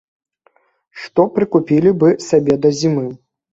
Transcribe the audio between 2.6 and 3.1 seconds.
да зімы?